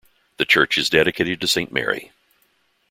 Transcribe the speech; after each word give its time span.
The 0.37 0.45
church 0.45 0.79
is 0.79 0.89
dedicated 0.89 1.39
to 1.41 1.47
Saint 1.47 1.71
Mary. 1.71 2.11